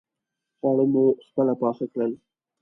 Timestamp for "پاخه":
1.61-1.85